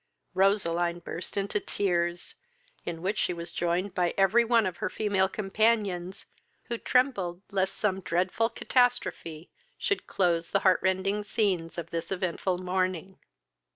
[0.33, 2.33] Roseline burst into tears,
[2.85, 6.25] in which she was joined by every one of her female companions,
[6.69, 12.57] who trembled lest some dreadful catastrophe should close the heart rending scenes of this eventful
[12.57, 13.19] morning.